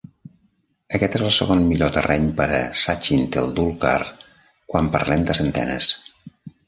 Aquest 0.97 1.17
és 1.17 1.25
el 1.27 1.33
segon 1.35 1.59
millor 1.73 1.91
terreny 1.97 2.25
per 2.39 2.47
a 2.59 2.61
Sachin 2.85 3.27
Tendulkar 3.37 3.95
quan 4.73 4.91
parlem 4.97 5.27
de 5.29 5.37
centenes. 5.43 5.93